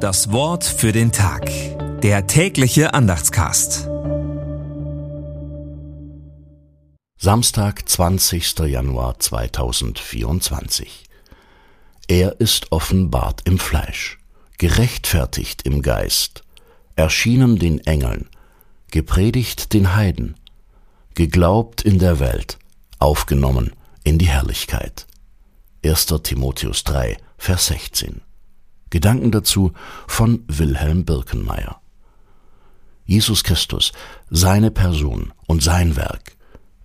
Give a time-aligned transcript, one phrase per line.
[0.00, 1.50] Das Wort für den Tag.
[2.00, 3.86] Der tägliche Andachtscast.
[7.18, 8.60] Samstag, 20.
[8.60, 11.04] Januar 2024.
[12.08, 14.18] Er ist offenbart im Fleisch,
[14.56, 16.44] gerechtfertigt im Geist,
[16.96, 18.30] erschienen den Engeln,
[18.90, 20.34] gepredigt den Heiden,
[21.14, 22.58] geglaubt in der Welt,
[22.98, 25.06] aufgenommen in die Herrlichkeit.
[25.84, 26.06] 1.
[26.22, 28.22] Timotheus 3, Vers 16.
[28.90, 29.72] Gedanken dazu
[30.06, 31.80] von Wilhelm Birkenmeier.
[33.06, 33.92] Jesus Christus,
[34.30, 36.36] seine Person und sein Werk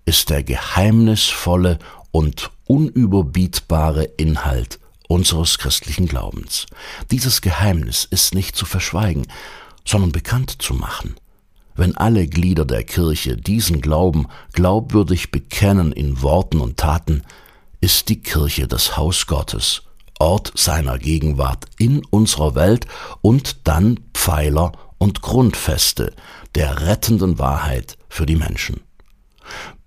[0.06, 1.80] ist der geheimnisvolle
[2.12, 6.66] und unüberbietbare Inhalt unseres christlichen Glaubens.
[7.12, 9.28] Dieses Geheimnis ist nicht zu verschweigen,
[9.86, 11.16] sondern bekannt zu machen.
[11.76, 17.24] Wenn alle Glieder der Kirche diesen Glauben glaubwürdig bekennen in Worten und Taten,
[17.82, 19.84] ist die Kirche das Haus Gottes,
[20.20, 22.88] Ort seiner Gegenwart in unserer Welt
[23.22, 26.14] und dann Pfeiler und Grundfeste
[26.56, 28.82] der rettenden Wahrheit für die Menschen.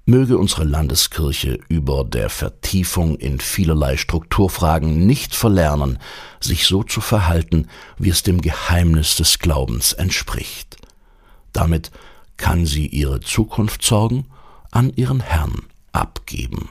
[0.05, 5.99] Möge unsere Landeskirche über der Vertiefung in vielerlei Strukturfragen nicht verlernen,
[6.41, 10.77] sich so zu verhalten, wie es dem Geheimnis des Glaubens entspricht.
[11.53, 11.91] Damit
[12.39, 14.29] kann sie ihre Zukunftssorgen
[14.71, 16.71] an ihren Herrn abgeben.